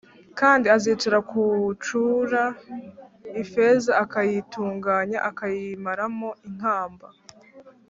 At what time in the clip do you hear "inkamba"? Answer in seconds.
6.47-7.07